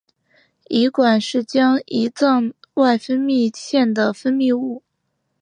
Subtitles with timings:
[0.67, 4.81] 胰管是将胰脏外分泌腺的分泌物。